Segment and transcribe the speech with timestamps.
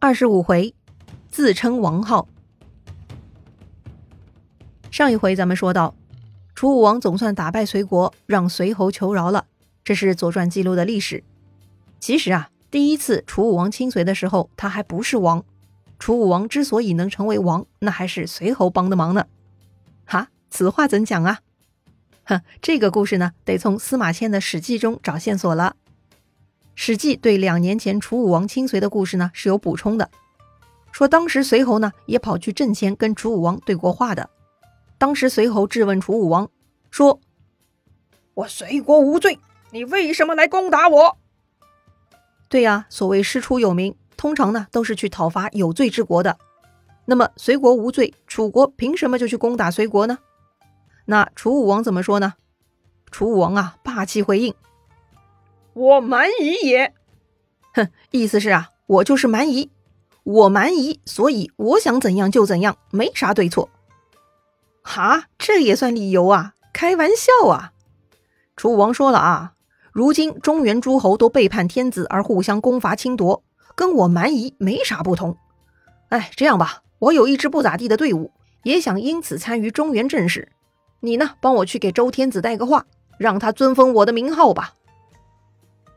[0.00, 0.72] 二十五回，
[1.28, 2.28] 自称王号。
[4.92, 5.92] 上一回咱们说到，
[6.54, 9.46] 楚武王总算打败隋国，让隋侯求饶了，
[9.82, 11.24] 这是《左传》记录的历史。
[11.98, 15.44] 其实啊，第一次楚武王亲隋的时候，他还不是王。
[15.98, 19.26] 楚武王之所以能成为王，那还是隋侯帮的忙呢。
[20.04, 21.40] 哈，此话怎讲啊？
[22.22, 25.74] 哼， 这个故事呢，得从司马迁的《史记》中找线索了。
[26.80, 30.08] 《史记》对两年前楚武王亲随的故事呢是有补充的，
[30.92, 34.30] 说当时随侯呢也跑去阵前跟楚武王对过话的。
[34.96, 36.48] 当时隋侯质问楚武王
[36.92, 37.18] 说
[38.32, 39.40] ：“我隋国无罪，
[39.72, 41.18] 你为什么来攻打我？”
[42.48, 46.38] 对呀，所谓师出有名，通常呢都是去讨伐有罪之国的。
[47.06, 50.18] 那么隋国无罪，楚国凭什么就去攻打隋国呢？
[51.06, 52.34] 那楚武王怎么说呢？
[53.10, 54.54] 楚武王啊霸气回应。
[55.78, 56.92] 我蛮夷也，
[57.72, 59.70] 哼，意思是啊，我就是蛮夷，
[60.24, 63.68] 我蛮夷，所以我想怎样就怎样，没啥对错。
[64.82, 66.54] 哈，这也算理由啊？
[66.72, 67.72] 开玩笑啊！
[68.56, 69.52] 楚武王说了啊，
[69.92, 73.44] 如今中原诸侯都背叛天子而互相攻伐侵夺，
[73.76, 75.36] 跟我蛮夷没啥不同。
[76.08, 78.32] 哎，这样吧，我有一支不咋地的队伍，
[78.64, 80.48] 也想因此参与中原政事，
[80.98, 82.84] 你呢，帮我去给周天子带个话，
[83.16, 84.74] 让他尊封我的名号吧。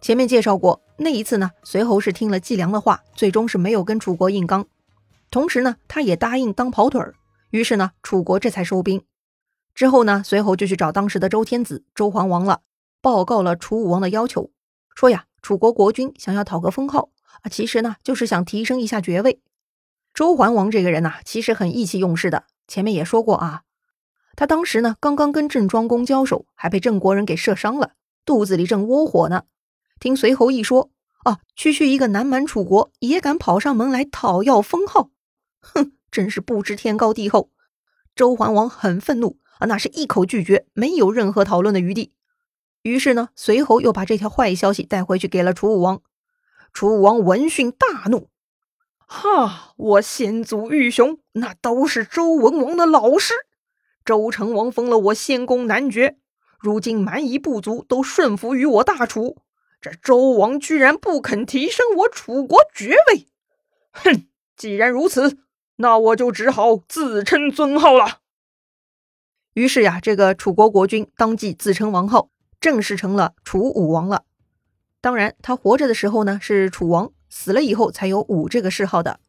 [0.00, 4.66] 前面介绍过，那一次呢，随侯是听了季梁的话，最终是没有跟楚国硬刚。
[5.30, 7.14] 同时呢，他也答应当跑腿儿。
[7.50, 9.02] 于是呢，楚国这才收兵。
[9.74, 12.62] 之后呢，随侯就去找当时的周天子周桓王了，
[13.00, 14.50] 报告了楚武王的要求，
[14.94, 17.10] 说呀，楚国国君想要讨个封号
[17.42, 19.40] 啊，其实呢，就是想提升一下爵位。
[20.14, 22.44] 周桓王这个人呐，其实很意气用事的。
[22.66, 23.62] 前面也说过啊，
[24.36, 27.92] 他当时呢，刚刚跟郑庄公交手，还被郑国人给射伤了，
[28.24, 29.44] 肚子里正窝火呢。
[30.00, 30.90] 听随侯一说，
[31.24, 35.10] 啊，区区一个南蛮楚国也敢跑上门来讨要封号，
[35.60, 37.50] 哼，真是不知天高地厚。
[38.14, 42.12] 周桓王很愤怒啊，那是一口拒绝，没有任何讨论的余地。
[42.82, 46.00] 于是呢，随侯又把这条坏消息带回去给了楚武王。
[46.72, 48.28] 楚武王闻讯大怒，
[48.98, 53.34] 哈，我先祖玉雄那都是周文王的老师，
[54.04, 56.18] 周成王封了我先公男爵，
[56.60, 59.38] 如今蛮夷部族都顺服于我大楚。
[59.80, 63.28] 这周王居然不肯提升我楚国爵位，
[63.92, 64.26] 哼！
[64.56, 65.38] 既然如此，
[65.76, 68.18] 那我就只好自称尊号了。
[69.54, 72.30] 于是呀，这个楚国国君当即自称王后，
[72.60, 74.24] 正式成了楚武王了。
[75.00, 79.20] 当然，他活着的时候呢是楚王，死了以后才有武这个谥号的。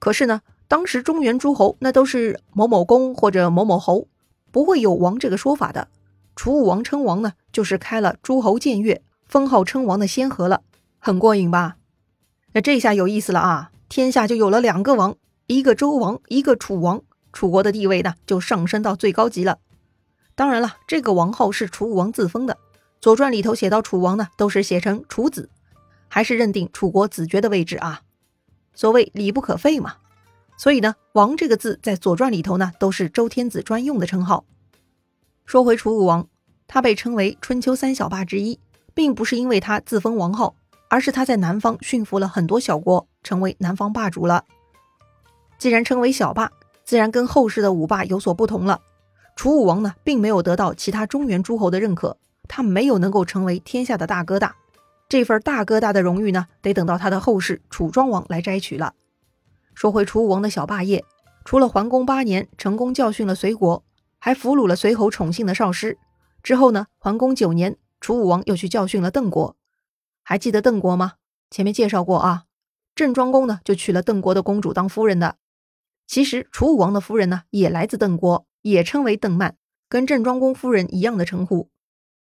[0.00, 4.08] 可是呢，当时中原诸侯那都是某某公或者某某侯，
[4.50, 5.86] 不会有王这个说法的。
[6.34, 9.02] 楚武王称王呢，就是开了诸侯僭越。
[9.26, 10.62] 封号称王的先河了，
[10.98, 11.76] 很过瘾吧？
[12.52, 13.70] 那这下有意思了啊！
[13.88, 15.16] 天下就有了两个王，
[15.46, 19.58] 一个周王，一个楚王，楚国的地位呢就上升到最高级了。
[20.34, 22.54] 当然了，这个王号是楚武王自封的，
[23.00, 25.50] 《左传》里头写到楚王呢，都是写成楚子，
[26.08, 28.02] 还是认定楚国子爵的位置啊。
[28.74, 29.94] 所谓礼不可废嘛，
[30.56, 34.44] 所以呢，王这个字在《左传》里头呢，都是周天子专用的称号。
[35.44, 36.28] 说回楚武王，
[36.66, 38.58] 他被称为春秋三小霸之一。
[38.96, 40.54] 并不是因为他自封王号，
[40.88, 44.46] 而是他在南方驯服了很多小国，成为南方霸主了。
[45.58, 46.50] 既然称为小霸，
[46.82, 48.80] 自然跟后世的五霸有所不同了。
[49.36, 52.16] 楚武王呢，并没有得到其他中原诸侯的认可，
[52.48, 54.56] 他没有能够成为天下的大哥大。
[55.10, 58.94] 这份大哥大的荣誉呢，得等到他的后世楚庄王来摘取了。
[59.74, 61.04] 说回楚武王的小霸业，
[61.44, 63.84] 除了桓公八年成功教训了隋国，
[64.18, 65.98] 还俘虏了隋侯宠幸的少师。
[66.42, 67.76] 之后呢，桓公九年。
[68.00, 69.56] 楚武王又去教训了邓国，
[70.22, 71.14] 还记得邓国吗？
[71.50, 72.44] 前面介绍过啊，
[72.94, 75.36] 郑庄公呢就娶了邓国的公主当夫人的。
[76.06, 79.56] 其实楚武王的夫人呢也来自邓国，也称为邓曼，
[79.88, 81.70] 跟郑庄公夫人一样的称呼。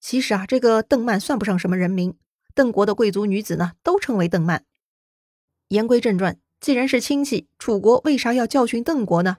[0.00, 2.16] 其实啊，这个邓曼算不上什么人名，
[2.54, 4.64] 邓国的贵族女子呢都称为邓曼。
[5.68, 9.38] 言归正传，既然是亲戚，楚国为啥要教训邓国呢？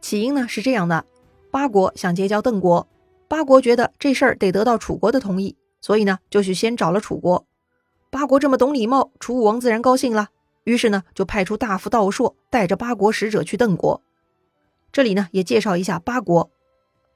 [0.00, 1.04] 起因呢是这样的，
[1.50, 2.88] 八国想结交邓国。
[3.32, 7.46] 八国觉得这事儿得得到楚国的同意，所以呢，就去先找了楚国。
[8.10, 10.28] 八国这么懂礼貌，楚武王自然高兴了。
[10.64, 14.02] 于是呢，就派出大夫道硕带着八国使者去邓国。
[14.92, 16.50] 这里呢，也介绍一下八国。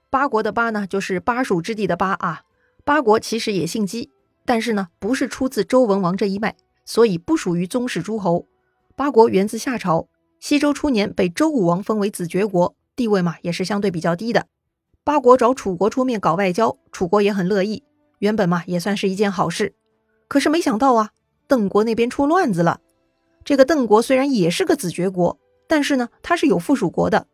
[0.09, 2.45] 八国的八呢，就是巴蜀之地的巴啊。
[2.83, 4.11] 八国其实也姓姬，
[4.47, 8.47] 但是呢，不是出自周文王这一脉，所以不属于宗室诸侯。
[8.97, 10.09] 八国源自夏朝，
[10.41, 14.47] 西周初年被周武王封为子爵国，地位嘛，也是相对比较低的。
[15.07, 17.85] 八国找楚国出面搞外交，楚国也很乐意。
[18.19, 19.73] 原本嘛，也算是一件好事。
[20.27, 21.11] 可是没想到啊，
[21.47, 22.81] 邓国那边出乱子了。
[23.45, 25.39] 这个邓国虽然也是个子爵国，
[25.69, 27.29] 但是呢，它是有附属国的。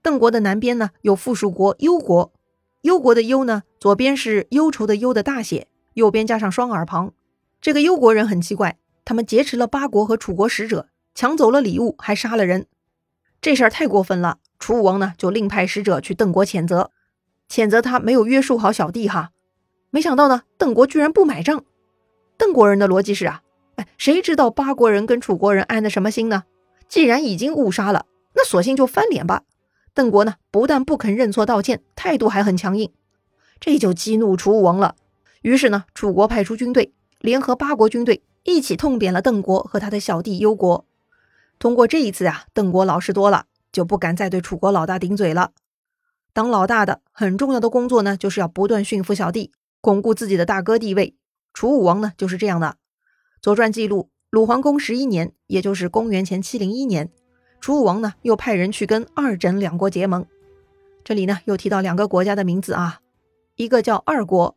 [0.00, 2.32] 邓国的南边呢有附属国幽国，
[2.80, 7.12] 幽国的幽呢，左边是忧愁的忧的大写，右边加上双耳旁。
[7.60, 12.64] 这个幽国人很奇怪，他们劫持了八国和楚国使者，抢走了礼物，还杀了人，
[13.42, 14.38] 这事儿太过分了。
[14.58, 16.90] 楚武王呢就另派使者去邓国谴责，
[17.48, 19.30] 谴责他没有约束好小弟哈。
[19.90, 21.64] 没想到呢，邓国居然不买账。
[22.36, 23.42] 邓国人的逻辑是啊。
[23.76, 26.44] 哎，谁知道八国人跟楚国人安的什么心呢？
[26.88, 29.44] 既然已经误杀了，那索性就翻脸吧。
[29.94, 32.90] 邓国呢，不但不肯认错道歉，态度还很强硬，
[33.60, 34.96] 这就激怒楚武王了。
[35.42, 40.84] 于是呢，楚国派出军队，联合八国军队一起痛扁了邓国和他的小弟幽国。
[41.60, 45.52] 通过这一次啊，邓国老实多了，就不敢再对楚国老大顶嘴了。
[46.38, 49.50] 当老大的很重要的工作呢，就是要不断驯服小弟，
[49.80, 51.16] 巩固自己的大哥地位。
[51.52, 52.68] 楚武王呢，就是这样的。
[53.42, 57.10] 《左传》记录，鲁桓公十一年，也就是公元前七零一年，
[57.60, 60.24] 楚武王呢又派人去跟二整两国结盟。
[61.02, 63.00] 这里呢又提到两个国家的名字啊，
[63.56, 64.56] 一个叫二国，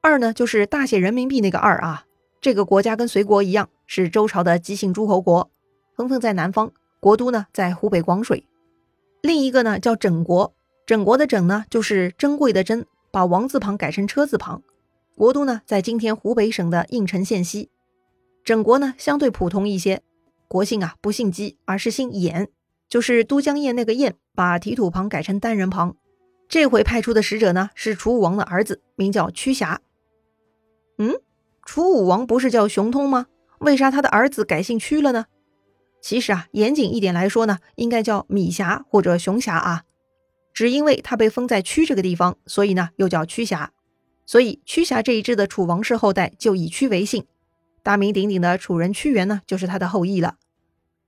[0.00, 2.06] 二呢就是大写人民币那个二啊。
[2.40, 5.50] 这个国家跟隋国一样，是周朝的姬姓诸侯国，
[5.94, 8.46] 分封在南方，国都呢在湖北广水。
[9.20, 10.54] 另一个呢叫枕国，
[10.90, 14.60] 整国的整呢就是珍贵的珍，把王字旁改成车字旁，
[15.14, 17.70] 国都呢在今天湖北省的应城县西。
[18.42, 20.02] 整国呢相对普通一些，
[20.48, 22.48] 国姓啊不姓姬，而是姓偃，
[22.88, 25.94] 就是都江堰那个堰，把提土旁改成单人旁。
[26.48, 29.80] 这回派出的使者呢是楚武王的儿子，名叫屈瑕。
[30.98, 31.14] 嗯，
[31.64, 33.26] 楚武王不是叫熊通吗？
[33.60, 35.26] 为啥他的儿子改姓屈了呢？
[36.02, 39.84] 其实啊，严谨一点来说呢，应该叫米瑕或者熊瑕啊。
[40.60, 43.72] 只因为他被封在屈这个地方，所以呢又叫屈瑕。
[44.26, 47.24] 所以屈瑕这一支的楚王室后代就以屈为姓。
[47.82, 50.36] 大名鼎鼎的楚人屈原呢，就是他的后裔了。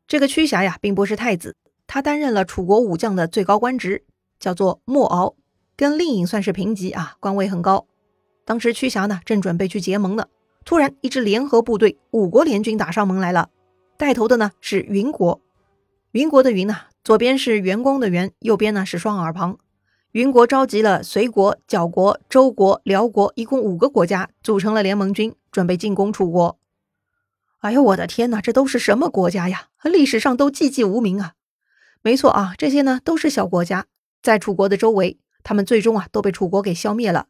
[0.09, 1.55] 这个屈瑕呀，并不是太子，
[1.87, 4.05] 他担任了楚国武将的最高官职，
[4.41, 5.37] 叫做莫敖，
[5.77, 7.87] 跟令尹算是平级啊，官位很高。
[8.47, 10.29] 当时屈瑕呢，正准备去结盟呢，
[10.65, 13.51] 突然一支联合部队，五国联军打上门来了，
[13.99, 15.43] 带头的呢是云国。
[16.13, 19.59] 云国的云呐，左边是圆光的圆，右边呢是双耳旁。
[20.11, 26.59] 云国召集了隋国、角国、周国、辽国，一共五个国家，组成了联盟军，准备进攻楚国。
[27.61, 29.69] 哎呦，我的天哪，这都是什么国家呀？
[29.85, 31.33] 历史上都寂寂无名啊！
[32.03, 33.87] 没错啊，这些呢都是小国家，
[34.23, 37.29] 在楚国的周围，他们最终啊都被楚国给消灭了。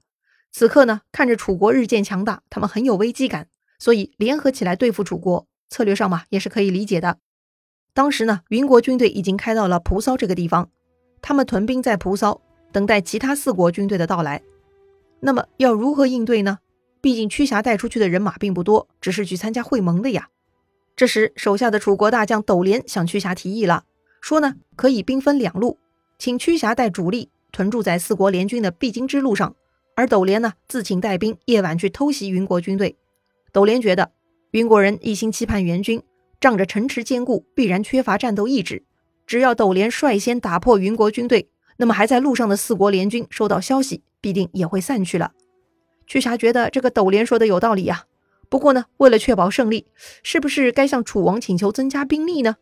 [0.51, 3.47] 此刻呢，看着楚国日渐强大，他们很有危机感，
[3.79, 5.47] 所以联合起来对付楚国。
[5.71, 7.19] 策略上嘛，也是可以理解的。
[7.95, 10.71] 当时呢，云国军队已经开到了蒲骚这个地方，
[11.21, 12.41] 他们屯兵在蒲骚，
[12.73, 14.43] 等待其他四国军队的到来。
[15.21, 16.59] 那么要如何应对呢？
[17.01, 20.29] 毕竟屈瑕带出去的人马并不多，只是去参加会盟的呀。
[20.95, 23.85] 这时，手下的楚国大将斗连向屈瑕提议了，
[24.21, 25.79] 说呢可以兵分两路，
[26.19, 29.55] 请屈瑕带主力屯驻在四国联军的必经之路上，
[29.97, 32.97] 而斗连呢自请带兵夜晚去偷袭云国军队。
[33.53, 34.13] 斗连觉得
[34.53, 36.03] 云国人一心期盼援军，
[36.43, 38.83] 仗着城池坚固，必然缺乏战斗意志。
[39.29, 45.31] 只要斗连率先打破云国军队，那么还在路上的四国联军收到消息，必定也会散去了。
[46.09, 48.07] 屈瑕觉得这个斗连说的有道理呀，
[48.49, 49.87] 不过呢，为了确保胜利，
[50.25, 52.57] 是不是该向楚王请求增加兵力呢？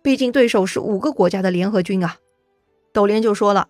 [0.00, 2.18] 毕竟对手是五个国家的联合军啊。
[2.92, 3.66] 斗连就说了：“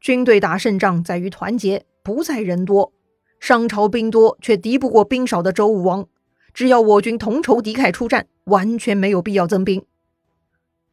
[0.00, 2.94] 军队打胜仗在于团结，不在人多。
[3.38, 6.08] 商朝兵多却敌不过兵少的周武王，
[6.54, 9.84] 只要我军同仇敌忾出战，完全没有必要增兵。”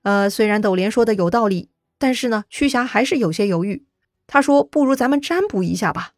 [0.03, 3.86] 呃，虽然斗连说的有道理，但是呢，屈瑕还是有些犹豫。
[4.25, 6.13] 他说：“不如咱们占卜一下吧。”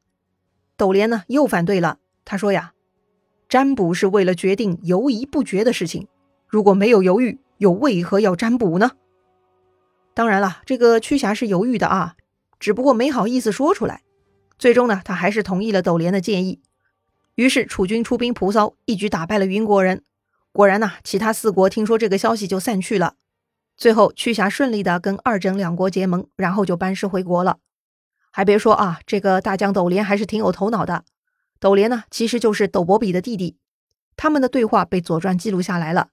[0.78, 2.74] 斗连呢又反对了，他说呀，
[3.50, 6.08] 占卜是为了决定犹疑不决的事情，
[6.48, 8.92] 如果没有犹豫，又为何要占卜呢？
[10.14, 12.16] 当然了，这个屈瑕是犹豫的啊，
[12.60, 14.02] 只不过没好意思说出来。
[14.58, 16.60] 最终呢，他还是同意了斗连的建议。
[17.36, 20.04] 于是楚军出兵蒲骚，一举打败了云国人。
[20.52, 23.16] 果然呐，其他四国听说这个消息就散去了。
[23.76, 27.58] 最后屈瑕顺利的跟二整两国结盟，然后就班师回国了。
[28.30, 31.06] 还别说啊，这个大将斗连还是挺有头脑的。
[31.60, 33.58] 斗连呢，其实就是斗伯比的弟弟。
[34.16, 36.10] 他们的对话被《左传》记录下来了。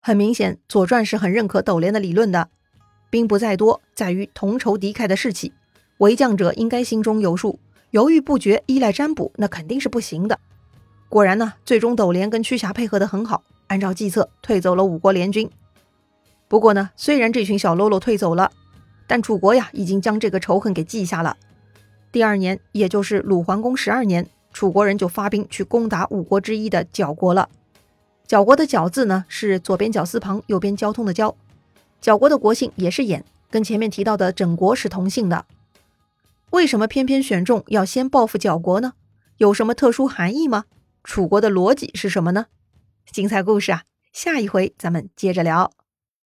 [0.00, 2.48] 很明显，《左传》是很认可斗连的理论的。
[3.10, 5.52] 兵不在多，在于同仇敌忾的士气。
[5.98, 7.58] 为将者应该心中有数，
[7.90, 10.38] 犹豫不决，依赖占卜，那肯定是不行的。
[11.10, 15.50] 果然呢，最终斗连跟屈瑕配合的很好，按照计策退走了五国联军。
[16.46, 18.52] 不过呢，虽然这群小喽啰退走了，
[19.08, 21.36] 但楚国呀已经将这个仇恨给记下了。
[22.12, 27.48] 第二年，也就是鲁桓公十二年，楚国人就发兵去攻打五国之一的绞国了。
[28.28, 31.34] 绞国的绞字呢是左边绞丝旁，右边交通的交。
[32.00, 35.44] 绞国的国姓也是衍，跟前面提到的整国是同姓的。
[36.50, 38.92] 为什么偏偏选中要先报复绞国呢？
[39.38, 40.66] 有什么特殊含义吗？
[41.02, 42.46] 楚国的逻辑是什么呢？
[43.10, 45.72] 精彩故事啊下一回咱们接着聊。